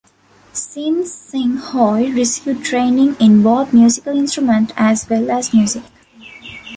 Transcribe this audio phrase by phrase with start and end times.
[0.51, 5.83] Sinn Sing Hoi received training in both musical instruments as well as music.